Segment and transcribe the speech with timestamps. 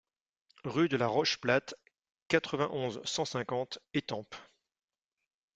[0.63, 1.75] Rue de la Roche Plate,
[2.27, 4.35] quatre-vingt-onze, cent cinquante Étampes